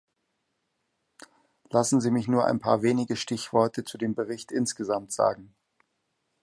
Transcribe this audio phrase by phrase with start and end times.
[1.69, 5.53] Lassen Sie mich nur ein paar wenige Stichworte zu dem Bericht insgesamt sagen.